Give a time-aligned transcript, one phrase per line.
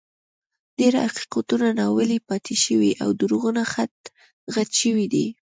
[0.79, 3.61] ډېر حقیقتونه ناویلي پاتې شوي او دروغونه
[4.53, 5.25] غټ شوي دي.